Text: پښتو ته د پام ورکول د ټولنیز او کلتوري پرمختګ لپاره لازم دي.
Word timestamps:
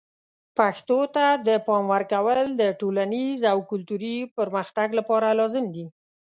پښتو 0.57 0.99
ته 1.15 1.25
د 1.47 1.49
پام 1.67 1.83
ورکول 1.93 2.47
د 2.61 2.63
ټولنیز 2.79 3.39
او 3.51 3.57
کلتوري 3.71 4.15
پرمختګ 4.37 4.87
لپاره 4.99 5.27
لازم 5.39 5.65
دي. 5.75 5.85